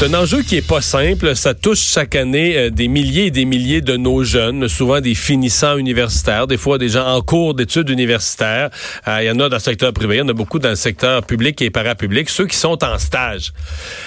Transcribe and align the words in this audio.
C'est 0.00 0.06
un 0.06 0.18
enjeu 0.18 0.40
qui 0.40 0.56
est 0.56 0.66
pas 0.66 0.80
simple. 0.80 1.36
Ça 1.36 1.52
touche 1.52 1.80
chaque 1.80 2.16
année 2.16 2.56
euh, 2.56 2.70
des 2.70 2.88
milliers 2.88 3.26
et 3.26 3.30
des 3.30 3.44
milliers 3.44 3.82
de 3.82 3.98
nos 3.98 4.24
jeunes, 4.24 4.66
souvent 4.66 5.02
des 5.02 5.14
finissants 5.14 5.76
universitaires, 5.76 6.46
des 6.46 6.56
fois 6.56 6.78
des 6.78 6.88
gens 6.88 7.06
en 7.06 7.20
cours 7.20 7.52
d'études 7.52 7.90
universitaires. 7.90 8.70
Euh, 9.06 9.18
Il 9.20 9.26
y 9.26 9.30
en 9.30 9.38
a 9.40 9.50
dans 9.50 9.56
le 9.56 9.60
secteur 9.60 9.92
privé, 9.92 10.14
il 10.14 10.18
y 10.20 10.22
en 10.22 10.28
a 10.30 10.32
beaucoup 10.32 10.58
dans 10.58 10.70
le 10.70 10.74
secteur 10.74 11.22
public 11.22 11.60
et 11.60 11.68
parapublic, 11.68 12.30
ceux 12.30 12.46
qui 12.46 12.56
sont 12.56 12.82
en 12.82 12.98
stage. 12.98 13.52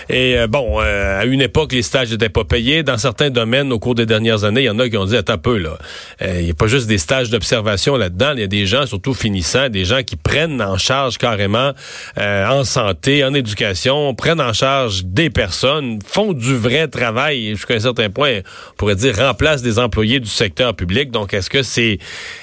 Et 0.09 0.35
euh, 0.35 0.47
bon, 0.47 0.79
à 0.79 1.25
une 1.25 1.41
époque, 1.41 1.73
les 1.73 1.83
stages 1.83 2.09
n'étaient 2.09 2.27
pas 2.27 2.43
payés. 2.43 2.81
Dans 2.81 2.97
certains 2.97 3.29
domaines, 3.29 3.71
au 3.71 3.77
cours 3.77 3.93
des 3.93 4.07
dernières 4.07 4.45
années, 4.45 4.61
il 4.61 4.65
y 4.65 4.69
en 4.71 4.79
a 4.79 4.89
qui 4.89 4.97
ont 4.97 5.05
dit, 5.05 5.15
attends 5.15 5.37
peu, 5.37 5.59
là. 5.59 5.77
Il 6.21 6.45
n'y 6.45 6.49
a 6.49 6.55
pas 6.55 6.65
juste 6.65 6.87
des 6.87 6.97
stages 6.97 7.29
d'observation 7.29 7.97
là-dedans. 7.97 8.31
Il 8.33 8.39
y 8.39 8.43
a 8.43 8.47
des 8.47 8.65
gens, 8.65 8.87
surtout 8.87 9.13
finissants, 9.13 9.69
des 9.69 9.85
gens 9.85 10.01
qui 10.01 10.15
prennent 10.15 10.59
en 10.59 10.79
charge 10.79 11.19
carrément 11.19 11.73
en 12.17 12.63
santé, 12.63 13.23
en 13.23 13.35
éducation, 13.35 14.15
prennent 14.15 14.41
en 14.41 14.53
charge 14.53 15.05
des 15.05 15.29
personnes 15.29 15.82
font 16.05 16.33
du 16.33 16.55
vrai 16.55 16.87
travail 16.87 17.49
jusqu'à 17.49 17.75
un 17.75 17.79
certain 17.79 18.09
point, 18.09 18.39
on 18.71 18.75
pourrait 18.77 18.95
dire, 18.95 19.15
remplacent 19.15 19.61
des 19.61 19.79
employés 19.79 20.19
du 20.19 20.29
secteur 20.29 20.75
public. 20.75 21.11
Donc, 21.11 21.33
est-ce 21.33 21.49
que 21.49 21.63
c'est, 21.63 21.99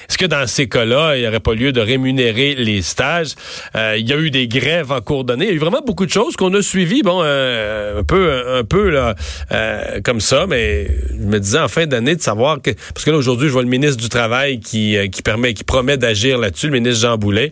est-ce 0.09 0.17
que 0.17 0.25
dans 0.25 0.47
ces 0.47 0.67
cas-là, 0.67 1.15
il 1.15 1.21
n'y 1.21 1.27
aurait 1.27 1.39
pas 1.39 1.53
lieu 1.53 1.71
de 1.71 1.81
rémunérer 1.81 2.55
les 2.55 2.81
stages? 2.81 3.33
Euh, 3.75 3.95
il 3.97 4.07
y 4.07 4.13
a 4.13 4.17
eu 4.17 4.31
des 4.31 4.47
grèves 4.47 4.91
en 4.91 5.01
cours 5.01 5.23
d'année. 5.23 5.45
Il 5.45 5.49
y 5.49 5.51
a 5.51 5.55
eu 5.55 5.59
vraiment 5.59 5.81
beaucoup 5.85 6.05
de 6.05 6.11
choses 6.11 6.35
qu'on 6.35 6.53
a 6.53 6.61
suivies, 6.61 7.01
bon, 7.01 7.21
euh, 7.23 7.99
un 7.99 8.03
peu, 8.03 8.43
un 8.47 8.63
peu, 8.63 8.89
là, 8.89 9.15
euh, 9.51 9.99
comme 10.03 10.21
ça, 10.21 10.45
mais 10.47 10.87
je 11.09 11.25
me 11.25 11.39
disais 11.39 11.59
en 11.59 11.67
fin 11.67 11.85
d'année 11.85 12.15
de 12.15 12.21
savoir 12.21 12.61
que, 12.61 12.71
parce 12.93 13.05
que 13.05 13.11
là, 13.11 13.17
aujourd'hui, 13.17 13.47
je 13.47 13.53
vois 13.53 13.63
le 13.63 13.69
ministre 13.69 14.01
du 14.01 14.09
Travail 14.09 14.59
qui, 14.59 14.97
qui 15.11 15.21
permet, 15.21 15.53
qui 15.53 15.63
promet 15.63 15.97
d'agir 15.97 16.37
là-dessus, 16.37 16.67
le 16.67 16.73
ministre 16.73 17.01
Jean 17.01 17.17
Boulet, 17.17 17.51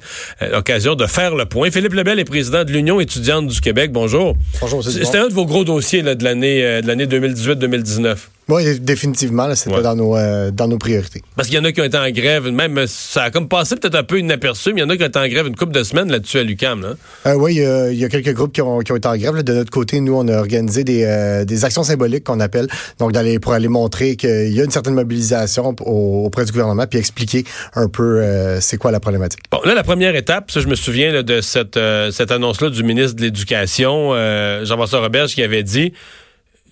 l'occasion 0.52 0.96
de 0.96 1.06
faire 1.06 1.36
le 1.36 1.46
point. 1.46 1.72
Philippe 1.72 1.94
Lebel 1.94 2.20
est 2.20 2.26
président 2.26 2.64
de 2.64 2.72
l'Union 2.72 3.00
étudiante 3.00 3.48
du 3.48 3.62
Québec. 3.62 3.92
Bonjour. 3.92 4.36
Bonjour, 4.62 4.84
c'est 4.84 4.92
C'était 4.92 5.18
un 5.18 5.28
de 5.28 5.34
vos 5.34 5.46
gros 5.46 5.64
dossiers 5.64 5.79
là, 6.02 6.16
de 6.16 6.24
l'année 6.24 6.64
euh, 6.64 6.82
de 6.82 6.88
l'année 6.88 7.06
2018-2019. 7.06 8.18
Oui, 8.50 8.80
définitivement, 8.80 9.46
là, 9.48 9.56
c'était 9.56 9.76
Ouais. 9.76 9.82
dans, 9.84 9.96
nos, 9.96 10.16
euh, 10.18 10.50
dans 10.52 10.68
nos 10.68 10.78
priorités. 10.78 11.22
Parce 11.36 11.48
qu'il 11.48 11.58
y 11.58 11.62
en 11.62 11.64
a 11.66 11.72
qui 11.72 11.82
ont 11.82 11.86
été 11.86 11.98
en 11.98 12.10
grève, 12.10 12.48
même 12.50 12.86
ça 12.88 13.24
a 13.24 13.30
comme 13.32 13.48
passé 13.48 13.76
peut-être 13.76 13.96
un 13.96 14.04
peu 14.04 14.20
inaperçu, 14.20 14.74
mais 14.74 14.82
il 14.82 14.84
y 14.84 14.88
en 14.88 14.90
a 14.90 14.98
qui 14.98 15.04
ont 15.04 15.08
été 15.08 15.20
en 15.20 15.28
grève 15.28 15.46
une 15.48 15.56
couple 15.56 15.74
de 15.74 15.84
semaines 15.84 16.12
là-dessus 16.12 16.40
à 16.40 16.44
l'UCAM. 16.44 16.82
Là. 16.82 16.94
Euh, 17.28 17.36
oui, 17.36 17.56
il 17.56 17.62
y, 17.62 17.66
a- 17.66 17.92
il 17.92 17.98
y 18.00 18.04
a 18.06 18.10
quelques 18.10 18.34
groupes 18.34 18.52
qui 18.54 18.62
ont, 18.62 18.80
qui 18.80 18.92
ont 18.92 18.96
été 18.96 19.08
en 19.08 19.16
grève. 19.16 19.36
là. 19.36 19.44
De 19.44 19.54
notre 19.54 19.70
côté, 19.72 20.00
nous, 20.00 20.16
on 20.16 20.28
a 20.28 20.38
organisé 20.40 20.84
des, 20.84 21.04
euh, 21.06 21.46
des 21.46 21.64
actions 21.64 21.84
symboliques 21.84 22.24
qu'on 22.24 22.40
appelle, 22.40 22.68
donc 22.98 23.12
d'aller 23.12 23.40
pour 23.40 23.54
aller 23.54 23.68
montrer 23.68 24.16
qu'il 24.16 24.52
y 24.52 24.60
a 24.60 24.64
une 24.64 24.72
certaine 24.72 24.96
mobilisation 24.96 25.76
au- 25.82 26.26
auprès 26.26 26.46
du 26.46 26.52
gouvernement, 26.52 26.88
puis 26.88 26.98
expliquer 27.00 27.44
un 27.76 27.88
peu 27.88 28.22
euh, 28.22 28.60
c'est 28.62 28.78
quoi 28.78 28.92
la 28.92 29.00
problématique. 29.00 29.42
Bon, 29.52 29.60
là, 29.64 29.76
la 29.76 29.84
première 29.84 30.16
étape, 30.16 30.50
ça, 30.52 30.60
je 30.60 30.68
me 30.68 30.76
souviens 30.76 31.12
là, 31.12 31.22
de 31.24 31.42
cette, 31.42 31.78
euh, 31.78 32.10
cette 32.12 32.32
annonce-là 32.32 32.70
du 32.72 32.84
ministre 32.84 33.16
de 33.18 33.22
l'Éducation, 33.22 34.14
euh, 34.14 34.66
Jean-François 34.66 35.02
Roberge, 35.02 35.36
qui 35.36 35.44
avait 35.44 35.64
dit 35.64 35.94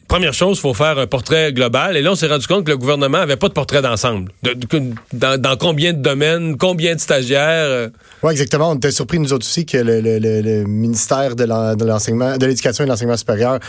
Première 0.08 0.34
chose, 0.34 0.58
il 0.58 0.62
faut 0.62 0.74
faire 0.74 0.98
un 0.98 1.08
portrait 1.08 1.52
global. 1.52 1.98
Et 1.98 2.02
là, 2.02 2.12
on 2.12 2.16
s'est 2.16 2.28
rendu 2.28 2.48
compte 2.48 2.64
que 2.66 2.72
le 2.72 2.78
gouvernement 2.78 3.18
avait 3.18 3.36
pas 3.36 3.50
de 3.50 3.54
portrait 3.54 3.82
d'ensemble. 3.82 4.32
De- 4.44 4.54
de- 4.54 4.94
dans, 5.14 5.40
dans 5.40 5.58
combien 5.58 5.92
de 5.94 6.00
domaines, 6.02 6.56
combien 6.58 6.96
de 6.96 7.00
stagiaires. 7.00 7.42
euh, 7.68 7.90
Oui, 8.24 8.32
exactement. 8.32 8.72
On 8.72 8.76
était 8.76 8.92
surpris, 8.92 9.20
nous 9.20 9.34
autres 9.34 9.46
aussi, 9.46 9.66
que 9.66 9.78
le, 9.78 10.00
le- 10.00 10.20
le- 10.20 10.42
le 10.42 10.64
ministère 10.64 11.36
de 11.36 11.44
l'en- 11.44 11.76
de 11.76 11.84
l'enseignement, 11.86 12.38
de 12.38 12.46
l'éducation 12.46 12.84
et 12.84 12.88
de 12.88 12.92
l'enseignement 12.92 13.18
supérieur 13.18 13.60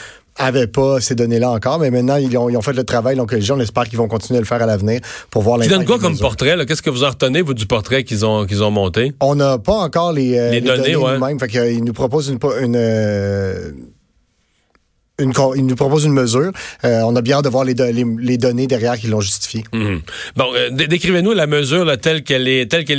avait 0.41 0.69
pas 0.69 1.01
ces 1.01 1.17
données-là 1.17 1.51
encore, 1.51 1.81
mais 1.81 1.91
maintenant, 1.91 2.15
ils 2.15 2.39
ont, 2.39 2.49
ils 2.49 2.57
ont 2.57 2.63
fait 2.63 2.73
le 2.73 2.85
travail. 2.85 3.17
Donc, 3.17 3.33
les 3.33 3.41
gens, 3.41 3.57
on 3.57 3.61
espère 3.61 3.89
qu'ils 3.89 3.99
vont 3.99 4.07
continuer 4.07 4.39
à 4.39 4.41
le 4.41 4.47
faire 4.47 4.63
à 4.63 4.67
l'avenir 4.67 5.01
pour 5.33 5.43
voir 5.43 5.59
Tu 5.59 5.69
l'impact 5.69 5.89
donnes 5.89 5.99
quoi 5.99 6.09
comme 6.09 6.17
portrait? 6.17 6.57
Qu'est-ce 6.65 6.83
que 6.83 6.91
vous 6.91 7.03
en 7.03 7.09
retenez, 7.09 7.43
vous, 7.43 7.55
du 7.55 7.67
portrait 7.67 8.05
qu'ils 8.05 8.25
ont, 8.25 8.47
qu'ils 8.47 8.63
ont 8.63 8.71
monté? 8.71 9.13
On 9.19 9.35
n'a 9.35 9.59
pas 9.59 9.79
encore 9.79 10.13
les, 10.13 10.39
euh, 10.39 10.53
Les 10.53 10.61
données, 10.61 10.95
ouais. 10.95 11.15
nous-mêmes. 11.19 11.41
Fait 11.41 11.49
que, 11.49 11.59
euh, 11.59 11.73
ils 11.73 11.83
nous 11.83 11.93
proposent 11.93 12.29
une, 12.29 12.39
une, 12.63 12.77
euh, 12.77 13.73
une, 15.21 15.33
ils 15.57 15.67
nous 15.67 15.75
proposent 15.75 16.05
une 16.05 16.13
mesure. 16.13 16.53
Euh, 16.85 17.01
on 17.05 17.17
a 17.17 17.23
bien 17.23 17.39
hâte 17.39 17.45
de 17.45 17.49
voir 17.49 17.65
les, 17.65 17.75
do- 17.75 17.85
les, 17.91 18.05
les 18.21 18.39
données 18.39 18.67
derrière 18.67 18.97
qui 18.97 19.09
l'ont 19.09 19.21
justifié. 19.21 19.65
Mhm. 19.73 20.01
Bon, 20.37 20.47
euh, 20.55 20.71
dé- 20.71 20.87
décrivez-nous 20.87 21.33
la 21.33 21.47
mesure 21.47 21.99
telle 22.01 22.23
qu'elle 22.23 22.47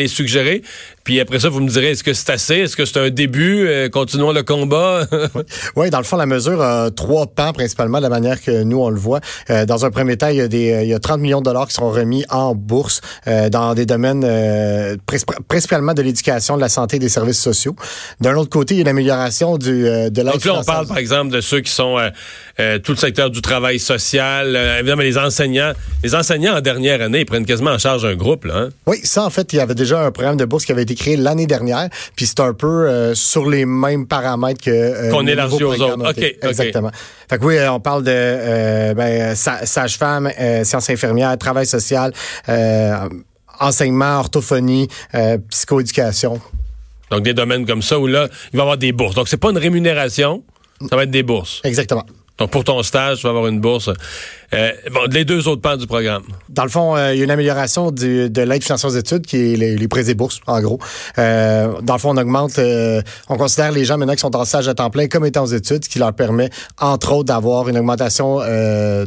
est 0.01 0.07
suggérée. 0.07 0.61
Puis 1.09 1.19
après 1.19 1.39
ça, 1.39 1.49
vous 1.49 1.59
me 1.59 1.67
direz 1.67 1.89
est-ce 1.89 2.03
que 2.03 2.13
c'est 2.13 2.29
assez, 2.29 2.57
est-ce 2.57 2.75
que 2.77 2.85
c'est 2.85 2.99
un 2.99 3.09
début, 3.09 3.65
Euh, 3.67 3.89
continuons 3.89 4.31
le 4.31 4.43
combat. 4.43 5.07
Oui, 5.75 5.89
dans 5.89 5.97
le 5.97 6.03
fond, 6.03 6.17
la 6.17 6.27
mesure 6.27 6.61
a 6.61 6.91
trois 6.91 7.25
pans 7.25 7.51
principalement 7.51 7.97
de 7.97 8.03
la 8.03 8.09
manière 8.09 8.39
que 8.39 8.61
nous, 8.61 8.77
on 8.79 8.89
le 8.91 8.99
voit. 8.99 9.19
Euh, 9.49 9.65
dans 9.65 9.85
un 9.85 9.89
premier 9.89 10.17
temps, 10.17 10.27
il 10.27 10.35
y, 10.35 10.41
a 10.41 10.47
des, 10.47 10.71
euh, 10.71 10.83
il 10.83 10.89
y 10.89 10.93
a 10.93 10.99
30 10.99 11.19
millions 11.19 11.39
de 11.39 11.45
dollars 11.45 11.67
qui 11.67 11.73
seront 11.73 11.89
remis 11.89 12.25
en 12.29 12.53
bourse 12.53 13.01
euh, 13.27 13.49
dans 13.49 13.73
des 13.73 13.87
domaines 13.87 14.23
euh, 14.23 14.97
principalement 15.47 15.95
de 15.95 16.03
l'éducation, 16.03 16.57
de 16.57 16.61
la 16.61 16.69
santé 16.69 16.97
et 16.97 16.99
des 16.99 17.09
services 17.09 17.41
sociaux. 17.41 17.75
D'un 18.21 18.35
autre 18.35 18.49
côté, 18.51 18.75
il 18.75 18.77
y 18.77 18.81
a 18.81 18.83
une 18.83 18.87
amélioration 18.89 19.57
du, 19.57 19.87
euh, 19.87 20.11
de 20.11 20.21
l'aide 20.21 20.33
Donc 20.33 20.45
là, 20.45 20.59
on 20.59 20.63
parle 20.63 20.85
par 20.85 20.99
exemple 20.99 21.31
de 21.31 21.41
ceux 21.41 21.61
qui 21.61 21.71
sont 21.71 21.97
euh, 21.97 22.09
euh, 22.59 22.77
tout 22.77 22.91
le 22.91 22.97
secteur 22.97 23.31
du 23.31 23.41
travail 23.41 23.79
social, 23.79 24.55
euh, 24.55 24.77
évidemment 24.79 25.01
les 25.01 25.17
enseignants. 25.17 25.71
Les 26.03 26.13
enseignants 26.13 26.55
en 26.55 26.61
dernière 26.61 27.01
année, 27.01 27.21
ils 27.21 27.25
prennent 27.25 27.47
quasiment 27.47 27.71
en 27.71 27.79
charge 27.79 28.05
un 28.05 28.15
groupe 28.15 28.45
là. 28.45 28.57
hein? 28.57 28.69
Oui, 28.85 28.97
ça, 29.03 29.25
en 29.25 29.29
fait, 29.31 29.53
il 29.53 29.55
y 29.55 29.59
avait 29.59 29.75
déjà 29.75 30.05
un 30.05 30.11
programme 30.11 30.37
de 30.37 30.45
bourse 30.45 30.65
qui 30.65 30.71
avait 30.71 30.83
été 30.83 30.95
créé 30.99 31.15
l'année 31.17 31.47
dernière, 31.47 31.89
puis 32.15 32.25
c'est 32.27 32.39
un 32.41 32.53
peu 32.53 32.67
euh, 32.89 33.15
sur 33.15 33.49
les 33.49 33.65
mêmes 33.65 34.05
paramètres 34.07 34.61
que 34.63 34.69
euh, 34.71 35.09
Qu'on 35.11 35.25
élargit 35.25 35.63
aux 35.63 35.73
autres. 35.81 36.05
a 36.05 36.11
été- 36.11 36.31
OK, 36.31 36.37
OK. 36.43 36.49
Exactement. 36.49 36.91
Fait 37.29 37.37
que 37.39 37.45
oui, 37.45 37.57
euh, 37.57 37.71
on 37.71 37.79
parle 37.79 38.03
de 38.03 38.11
euh, 38.13 38.93
ben, 38.93 39.35
sa- 39.35 39.65
sage-femme, 39.65 40.29
euh, 40.39 40.63
sciences 40.63 40.89
infirmières, 40.89 41.37
travail 41.37 41.65
social, 41.65 42.11
euh, 42.49 42.95
enseignement, 43.59 44.19
orthophonie, 44.19 44.87
euh, 45.15 45.37
psychoéducation. 45.49 46.39
Donc 47.11 47.23
des 47.23 47.33
domaines 47.33 47.65
comme 47.65 47.81
ça 47.81 47.99
où 47.99 48.07
là, 48.07 48.27
il 48.53 48.57
va 48.57 48.59
y 48.59 48.61
avoir 48.61 48.77
des 48.77 48.91
bourses. 48.91 49.15
Donc 49.15 49.27
c'est 49.27 49.37
pas 49.37 49.49
une 49.49 49.57
rémunération, 49.57 50.43
ça 50.89 50.95
va 50.95 51.03
être 51.03 51.11
des 51.11 51.23
bourses. 51.23 51.61
Exactement. 51.63 52.05
Donc 52.39 52.51
pour 52.51 52.63
ton 52.63 52.81
stage, 52.83 53.17
tu 53.17 53.23
vas 53.23 53.29
avoir 53.29 53.47
une 53.47 53.59
bourse. 53.59 53.89
Euh, 54.53 54.71
bon, 54.91 55.01
les 55.11 55.25
deux 55.25 55.47
autres 55.47 55.61
pans 55.61 55.75
du 55.77 55.85
programme. 55.87 56.23
Dans 56.49 56.63
le 56.63 56.69
fond, 56.69 56.95
euh, 56.95 57.13
il 57.13 57.17
y 57.17 57.21
a 57.21 57.25
une 57.25 57.31
amélioration 57.31 57.91
du- 57.91 58.29
de 58.29 58.41
l'aide 58.41 58.63
financière 58.63 58.91
aux 58.91 58.95
études, 58.95 59.25
qui 59.25 59.37
est 59.37 59.55
les, 59.57 59.75
les 59.77 59.87
prêts 59.87 60.09
et 60.09 60.13
bourses, 60.15 60.39
en 60.47 60.59
gros. 60.61 60.79
Euh, 61.17 61.81
dans 61.81 61.93
le 61.93 61.99
fond, 61.99 62.11
on 62.11 62.17
augmente, 62.17 62.57
euh, 62.59 63.01
on 63.29 63.37
considère 63.37 63.71
les 63.71 63.85
gens 63.85 63.97
maintenant 63.97 64.13
qui 64.15 64.21
sont 64.21 64.35
en 64.35 64.45
stage 64.45 64.67
à 64.67 64.73
temps 64.73 64.89
plein 64.89 65.07
comme 65.07 65.25
étant 65.25 65.43
aux 65.43 65.47
études, 65.53 65.83
ce 65.85 65.89
qui 65.89 65.99
leur 65.99 66.13
permet, 66.13 66.49
entre 66.79 67.11
autres, 67.13 67.25
d'avoir 67.25 67.69
une 67.69 67.77
augmentation 67.77 68.39
euh, 68.41 69.05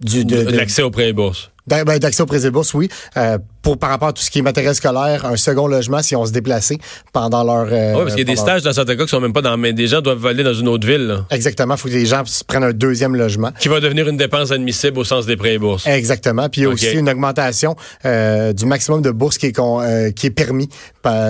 du, 0.00 0.24
de, 0.24 0.36
De 0.36 0.50
de- 0.50 0.56
L'accès 0.56 0.82
aux 0.82 0.90
prêts 0.90 1.08
et 1.10 1.12
bourses. 1.12 1.50
D'a- 1.66 1.84
ben, 1.84 1.98
d'accès 1.98 2.22
aux 2.22 2.26
prêts 2.26 2.44
et 2.46 2.50
bourses, 2.50 2.74
oui. 2.74 2.88
Euh, 3.16 3.38
pour 3.62 3.78
par 3.78 3.90
rapport 3.90 4.08
à 4.08 4.12
tout 4.12 4.22
ce 4.22 4.30
qui 4.30 4.40
est 4.40 4.42
matériel 4.42 4.74
scolaire, 4.74 5.24
un 5.24 5.36
second 5.36 5.68
logement 5.68 6.02
si 6.02 6.16
on 6.16 6.26
se 6.26 6.32
déplaçait 6.32 6.78
pendant 7.12 7.44
leur. 7.44 7.68
euh, 7.70 7.92
oui, 7.94 7.98
parce 8.02 8.14
qu'il 8.16 8.26
y 8.26 8.30
a 8.30 8.34
des 8.34 8.36
stages 8.40 8.62
dans 8.62 8.72
certains 8.72 8.96
cas 8.96 9.04
qui 9.04 9.10
sont 9.10 9.20
même 9.20 9.32
pas 9.32 9.42
dans. 9.42 9.56
Mais 9.56 9.72
des 9.72 9.86
gens 9.86 10.00
doivent 10.00 10.26
aller 10.26 10.42
dans 10.42 10.54
une 10.54 10.66
autre 10.68 10.84
ville, 10.86 11.06
là, 11.06 11.26
Exactement. 11.30 11.74
Il 11.74 11.78
faut 11.78 11.88
que 11.88 11.92
les 11.94 12.06
gens 12.06 12.22
prennent 12.48 12.64
un 12.64 12.72
deuxième 12.72 13.14
logement. 13.14 13.50
qui 13.60 13.68
va 13.68 13.78
devenir 13.80 14.08
une 14.08 14.16
dépense 14.16 14.50
admissible 14.50 14.98
au 14.98 15.04
sens 15.04 15.26
des 15.26 15.36
prêts 15.36 15.54
et 15.54 15.58
bourses. 15.58 15.86
Exactement. 15.86 16.48
Puis 16.48 16.62
il 16.62 16.64
y 16.64 16.66
a 16.66 16.70
OK. 16.70 16.74
aussi 16.74 16.92
une 16.92 17.08
augmentation 17.08 17.76
euh, 18.04 18.52
du 18.52 18.66
maximum 18.66 19.00
de 19.02 19.10
bourses 19.12 19.38
qui 19.38 19.46
est, 19.46 19.58
euh, 19.58 20.10
qui 20.10 20.26
est 20.26 20.30
permis 20.30 20.68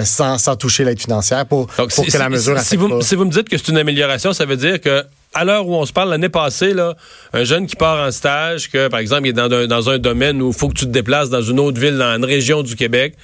sans, 0.04 0.38
sans 0.38 0.56
toucher 0.56 0.84
l'aide 0.84 1.00
financière 1.00 1.44
pour, 1.46 1.66
Donc, 1.78 1.90
pour 1.94 2.04
si, 2.04 2.10
que 2.10 2.16
la 2.18 2.24
si- 2.26 2.30
mesure 2.30 2.54
si, 2.54 2.60
affecte 2.60 2.80
vous, 2.80 2.88
pas. 2.88 3.00
si 3.02 3.14
vous 3.14 3.24
me 3.24 3.30
dites 3.30 3.48
que 3.48 3.56
c'est 3.58 3.68
une 3.68 3.78
amélioration, 3.78 4.32
ça 4.32 4.44
veut 4.46 4.56
dire 4.56 4.80
que 4.80 5.04
à 5.34 5.44
l'heure 5.44 5.66
où 5.66 5.74
on 5.74 5.86
se 5.86 5.92
parle 5.92 6.10
l'année 6.10 6.28
passée, 6.28 6.74
là, 6.74 6.94
un 7.32 7.44
jeune 7.44 7.66
qui 7.66 7.76
part 7.76 8.06
en 8.06 8.10
stage, 8.10 8.70
que 8.70 8.88
par 8.88 9.00
exemple 9.00 9.26
il 9.26 9.30
est 9.30 9.32
dans 9.32 9.52
un, 9.52 9.66
dans 9.66 9.90
un 9.90 9.98
domaine 9.98 10.42
où 10.42 10.48
il 10.48 10.54
faut 10.54 10.68
que 10.68 10.74
tu 10.74 10.86
te 10.86 10.90
déplaces 10.90 11.30
dans 11.30 11.42
une 11.42 11.60
autre 11.60 11.80
ville, 11.80 11.96
dans 11.96 12.16
une 12.16 12.24
région 12.24 12.62
du 12.62 12.76
Québec, 12.76 13.14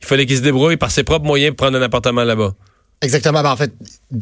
il 0.00 0.06
fallait 0.06 0.26
qu'il 0.26 0.36
se 0.36 0.42
débrouille 0.42 0.76
par 0.76 0.90
ses 0.90 1.04
propres 1.04 1.24
moyens 1.24 1.54
pour 1.54 1.66
prendre 1.66 1.78
un 1.78 1.82
appartement 1.82 2.24
là-bas. 2.24 2.52
Exactement. 3.00 3.42
Ben, 3.42 3.50
en 3.50 3.56
fait, 3.56 3.72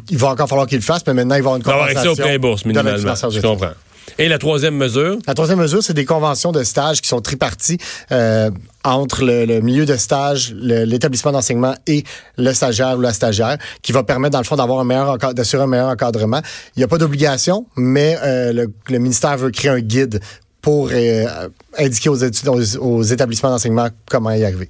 il 0.09 0.17
va 0.17 0.29
encore 0.29 0.47
falloir 0.47 0.67
qu'il 0.67 0.77
le 0.77 0.83
fasse, 0.83 1.05
mais 1.07 1.13
maintenant, 1.13 1.35
il 1.35 1.43
va 1.43 1.51
avoir 1.51 1.55
une 1.55 1.61
Il 1.61 1.65
va 1.65 1.73
avoir 1.73 1.89
accès 1.89 2.35
aux 2.35 2.39
bourses 2.39 2.65
minimalement. 2.65 3.15
Je 3.15 3.39
comprends. 3.41 3.71
Et 4.17 4.27
la 4.27 4.37
troisième 4.37 4.75
mesure, 4.75 5.17
La 5.27 5.33
troisième 5.33 5.59
mesure, 5.59 5.81
c'est 5.83 5.93
des 5.93 6.05
conventions 6.05 6.51
de 6.51 6.63
stage 6.63 7.01
qui 7.01 7.07
sont 7.09 7.21
triparties 7.21 7.77
euh, 8.11 8.51
entre 8.83 9.23
le, 9.23 9.45
le 9.45 9.61
milieu 9.61 9.85
de 9.85 9.95
stage, 9.95 10.53
l'établissement 10.53 11.31
d'enseignement 11.31 11.75
et 11.87 12.03
le 12.37 12.53
stagiaire 12.53 12.97
ou 12.97 13.01
la 13.01 13.13
stagiaire, 13.13 13.57
qui 13.81 13.91
va 13.91 14.03
permettre, 14.03 14.33
dans 14.33 14.39
le 14.39 14.43
fond, 14.45 14.55
d'avoir 14.55 14.79
un 14.79 14.83
meilleur 14.83 15.17
d'assurer 15.33 15.63
un 15.63 15.67
meilleur 15.67 15.87
encadrement. 15.87 16.41
Il 16.75 16.79
n'y 16.79 16.83
a 16.83 16.87
pas 16.87 16.97
d'obligation, 16.97 17.65
mais 17.75 18.17
euh, 18.23 18.53
le, 18.53 18.73
le 18.89 18.99
ministère 18.99 19.37
veut 19.37 19.51
créer 19.51 19.71
un 19.71 19.79
guide 19.79 20.19
pour 20.61 20.89
euh, 20.91 21.49
indiquer 21.77 22.09
aux, 22.09 22.15
études, 22.15 22.47
aux, 22.47 22.77
aux 22.77 23.03
établissements 23.03 23.49
d'enseignement 23.49 23.89
comment 24.09 24.31
y 24.31 24.43
arriver. 24.43 24.69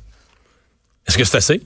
est-ce 1.07 1.17
que 1.17 1.23
c'est 1.23 1.37
assez? 1.37 1.61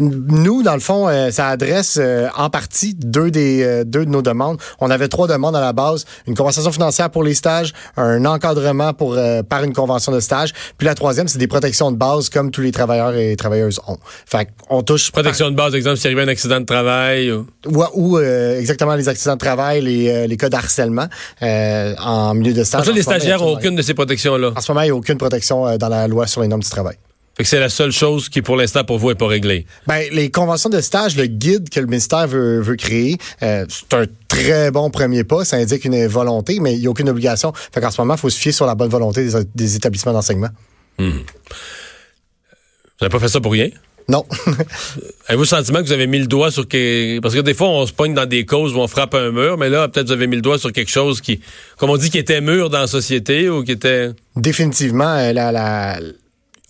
Nous, 0.00 0.62
dans 0.62 0.74
le 0.74 0.80
fond, 0.80 1.08
euh, 1.08 1.30
ça 1.30 1.48
adresse 1.48 1.98
euh, 2.00 2.28
en 2.36 2.50
partie 2.50 2.94
deux 2.94 3.32
des 3.32 3.64
euh, 3.64 3.84
deux 3.84 4.04
de 4.04 4.10
nos 4.10 4.22
demandes. 4.22 4.58
On 4.78 4.90
avait 4.90 5.08
trois 5.08 5.26
demandes 5.26 5.56
à 5.56 5.60
la 5.60 5.72
base 5.72 6.04
une 6.26 6.36
compensation 6.36 6.70
financière 6.70 7.10
pour 7.10 7.24
les 7.24 7.34
stages, 7.34 7.72
un 7.96 8.24
encadrement 8.24 8.92
pour 8.94 9.16
par 9.48 9.64
une 9.64 9.72
convention 9.72 10.12
de 10.12 10.20
stage, 10.20 10.52
puis 10.76 10.86
la 10.86 10.94
troisième, 10.94 11.26
c'est 11.26 11.38
des 11.38 11.48
protections 11.48 11.90
de 11.90 11.96
base 11.96 12.28
comme 12.28 12.50
tous 12.50 12.60
les 12.60 12.70
travailleurs 12.70 13.14
et 13.14 13.34
travailleuses 13.36 13.80
ont. 13.86 13.98
Fait 14.26 14.48
on 14.70 14.82
touche 14.82 15.10
protection 15.10 15.50
de 15.50 15.56
base, 15.56 15.74
exemple, 15.74 15.96
s'il 15.96 16.06
arrive 16.08 16.28
un 16.28 16.30
accident 16.30 16.60
de 16.60 16.66
travail 16.66 17.32
ou, 17.32 17.46
ou, 17.94 18.20
exactement 18.20 18.94
les 18.94 19.08
accidents 19.08 19.34
de 19.34 19.40
travail, 19.40 19.80
les, 19.80 20.28
les 20.28 20.36
cas 20.36 20.48
d'harcèlement 20.48 21.06
en 21.40 22.34
milieu 22.34 22.52
de 22.52 22.64
stage. 22.64 22.88
En 22.88 22.92
les 22.92 23.02
stagiaires 23.02 23.40
n'ont 23.40 23.54
aucune 23.54 23.74
de 23.74 23.82
ces 23.82 23.94
protections-là. 23.94 24.52
En 24.54 24.60
ce 24.60 24.70
moment, 24.70 24.82
il 24.82 24.86
n'y 24.86 24.92
a 24.92 24.96
aucune 24.96 25.18
protection 25.18 25.76
dans 25.76 25.88
la 25.88 26.06
loi 26.06 26.26
sur 26.26 26.42
les 26.42 26.48
normes 26.48 26.62
du 26.62 26.70
travail 26.70 26.96
c'est 27.44 27.60
la 27.60 27.68
seule 27.68 27.92
chose 27.92 28.28
qui, 28.28 28.42
pour 28.42 28.56
l'instant, 28.56 28.84
pour 28.84 28.98
vous, 28.98 29.08
n'est 29.08 29.14
pas 29.14 29.26
réglée. 29.26 29.66
Ben, 29.86 30.08
les 30.12 30.30
conventions 30.30 30.70
de 30.70 30.80
stage, 30.80 31.16
le 31.16 31.26
guide 31.26 31.70
que 31.70 31.78
le 31.78 31.86
ministère 31.86 32.26
veut, 32.26 32.60
veut 32.60 32.76
créer, 32.76 33.16
euh, 33.42 33.64
c'est 33.68 33.94
un 33.94 34.06
très 34.26 34.70
bon 34.70 34.90
premier 34.90 35.24
pas. 35.24 35.44
Ça 35.44 35.56
indique 35.56 35.84
une 35.84 36.06
volonté, 36.06 36.58
mais 36.60 36.74
il 36.74 36.80
n'y 36.80 36.86
a 36.86 36.90
aucune 36.90 37.08
obligation. 37.08 37.52
Fait 37.72 37.80
qu'en 37.80 37.90
ce 37.90 38.00
moment, 38.00 38.14
il 38.14 38.20
faut 38.20 38.30
se 38.30 38.38
fier 38.38 38.52
sur 38.52 38.66
la 38.66 38.74
bonne 38.74 38.90
volonté 38.90 39.28
des, 39.54 39.76
établissements 39.76 40.12
d'enseignement. 40.12 40.50
Hmm. 40.98 41.10
Vous 41.10 43.04
n'avez 43.04 43.12
pas 43.12 43.20
fait 43.20 43.28
ça 43.28 43.40
pour 43.40 43.52
rien? 43.52 43.68
Non. 44.08 44.24
Avez-vous 45.28 45.42
le 45.42 45.48
sentiment 45.48 45.80
que 45.80 45.84
vous 45.84 45.92
avez 45.92 46.06
mis 46.06 46.18
le 46.18 46.26
doigt 46.26 46.50
sur 46.50 46.66
quelque... 46.66 47.20
Parce 47.20 47.34
que 47.34 47.40
des 47.40 47.52
fois, 47.52 47.68
on 47.68 47.86
se 47.86 47.92
pogne 47.92 48.14
dans 48.14 48.24
des 48.26 48.46
causes 48.46 48.74
où 48.74 48.78
on 48.78 48.88
frappe 48.88 49.14
un 49.14 49.30
mur, 49.30 49.58
mais 49.58 49.68
là, 49.68 49.86
peut-être 49.86 50.06
vous 50.06 50.12
avez 50.12 50.26
mis 50.26 50.36
le 50.36 50.42
doigt 50.42 50.58
sur 50.58 50.72
quelque 50.72 50.90
chose 50.90 51.20
qui, 51.20 51.40
comme 51.76 51.90
on 51.90 51.98
dit, 51.98 52.10
qui 52.10 52.18
était 52.18 52.40
mûr 52.40 52.70
dans 52.70 52.80
la 52.80 52.86
société 52.86 53.50
ou 53.50 53.62
qui 53.62 53.72
était... 53.72 54.10
Définitivement, 54.34 55.14
euh, 55.14 55.34
la, 55.34 55.52
la, 55.52 56.00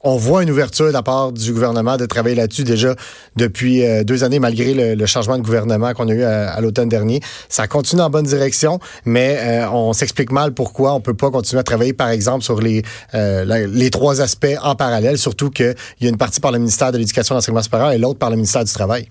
on 0.02 0.16
voit 0.16 0.42
une 0.42 0.50
ouverture 0.50 0.86
de 0.86 0.92
la 0.92 1.02
part 1.02 1.32
du 1.32 1.52
gouvernement 1.52 1.96
de 1.96 2.06
travailler 2.06 2.36
là-dessus 2.36 2.64
déjà 2.64 2.94
depuis 3.36 3.84
euh, 3.84 4.04
deux 4.04 4.22
années, 4.22 4.38
malgré 4.38 4.94
le, 4.94 5.06
changement 5.06 5.38
de 5.38 5.42
gouvernement 5.42 5.92
qu'on 5.94 6.08
a 6.08 6.12
eu 6.12 6.22
à, 6.22 6.60
l'automne 6.60 6.88
dernier. 6.88 7.20
Ça 7.48 7.66
continue 7.66 8.02
en 8.02 8.10
bonne 8.10 8.26
direction, 8.26 8.78
mais 9.04 9.38
euh, 9.40 9.70
on 9.70 9.92
s'explique 9.92 10.30
mal 10.30 10.52
pourquoi 10.52 10.94
on 10.94 11.00
peut 11.00 11.14
pas 11.14 11.30
continuer 11.30 11.60
à 11.60 11.64
travailler, 11.64 11.92
par 11.92 12.10
exemple, 12.10 12.44
sur 12.44 12.60
les, 12.60 12.82
euh, 13.14 13.66
les 13.66 13.90
trois 13.90 14.20
aspects 14.20 14.46
en 14.62 14.74
parallèle, 14.76 15.18
surtout 15.18 15.50
qu'il 15.50 15.74
y 16.00 16.06
a 16.06 16.08
une 16.08 16.16
partie 16.16 16.40
par 16.40 16.52
le 16.52 16.58
ministère 16.58 16.92
de 16.92 16.98
l'Éducation 16.98 17.34
et 17.34 17.36
de 17.36 17.38
l'Enseignement 17.38 17.62
supérieur 17.62 17.90
et 17.90 17.98
l'autre 17.98 18.18
par 18.18 18.30
le 18.30 18.36
ministère 18.36 18.64
du 18.64 18.72
Travail. 18.72 19.08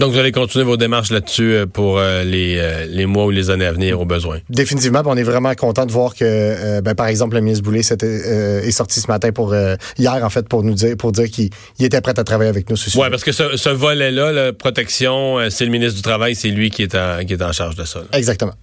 Donc, 0.00 0.12
vous 0.12 0.18
allez 0.18 0.32
continuer 0.32 0.64
vos 0.64 0.78
démarches 0.78 1.10
là-dessus 1.10 1.52
euh, 1.52 1.66
pour 1.66 1.98
euh, 1.98 2.24
les, 2.24 2.56
euh, 2.56 2.86
les, 2.88 3.04
mois 3.04 3.26
ou 3.26 3.30
les 3.30 3.50
années 3.50 3.66
à 3.66 3.72
venir 3.72 4.00
au 4.00 4.06
besoin. 4.06 4.38
Définitivement. 4.48 5.02
On 5.04 5.14
est 5.14 5.22
vraiment 5.22 5.54
content 5.54 5.84
de 5.84 5.92
voir 5.92 6.14
que, 6.14 6.80
ben, 6.80 6.94
par 6.94 7.06
exemple, 7.08 7.34
le 7.34 7.42
ministre 7.42 7.62
Boulay 7.62 7.80
est 7.80 8.70
sorti 8.70 9.00
ce 9.00 9.08
matin 9.08 9.30
pour 9.30 9.54
hier, 9.98 10.20
en 10.22 10.30
fait, 10.30 10.48
pour 10.48 10.62
nous 10.62 10.72
dire, 10.72 10.96
pour 10.96 11.12
dire 11.12 11.28
qu'il 11.30 11.50
était 11.78 12.00
prêt 12.00 12.18
à 12.18 12.24
travailler 12.24 12.48
avec 12.48 12.70
nous. 12.70 12.76
Oui, 12.94 13.08
parce 13.10 13.24
que 13.24 13.32
ce, 13.32 13.58
ce 13.58 13.68
volet-là, 13.68 14.32
la 14.32 14.52
protection, 14.54 15.38
c'est 15.50 15.66
le 15.66 15.70
ministre 15.70 15.96
du 15.96 16.02
Travail, 16.02 16.34
c'est 16.34 16.48
lui 16.48 16.70
qui 16.70 16.82
est, 16.82 16.94
en, 16.94 17.22
qui 17.26 17.34
est 17.34 17.42
en 17.42 17.52
charge 17.52 17.74
de 17.74 17.84
ça. 17.84 18.00
Exactement. 18.12 18.54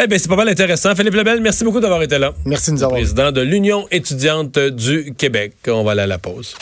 Eh 0.00 0.06
bien, 0.06 0.18
c'est 0.18 0.28
pas 0.28 0.36
mal 0.36 0.48
intéressant. 0.48 0.94
Philippe 0.94 1.14
Lebel, 1.14 1.40
merci 1.40 1.64
beaucoup 1.64 1.80
d'avoir 1.80 2.02
été 2.02 2.18
là. 2.18 2.32
Merci 2.44 2.70
de 2.70 2.76
nous 2.76 2.82
avoir. 2.84 3.00
Président 3.00 3.32
de 3.32 3.40
l'Union 3.40 3.86
étudiante 3.90 4.58
du 4.58 5.14
Québec. 5.16 5.54
On 5.66 5.82
va 5.82 5.92
aller 5.92 6.02
à 6.02 6.06
la 6.06 6.18
pause. 6.18 6.54